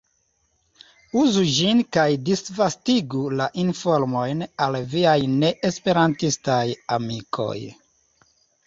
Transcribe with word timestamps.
Uzu 1.23 1.43
ĝin 1.57 1.83
kaj 1.97 2.05
disvastigu 2.31 3.21
la 3.43 3.47
informojn 3.67 4.43
al 4.67 4.79
viaj 4.97 5.17
ne-esperantistaj 5.37 6.61
amikoj. 6.99 7.59